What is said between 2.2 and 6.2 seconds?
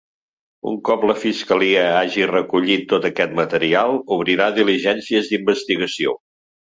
recollit tot aquest material, obrirà diligències d’investigació.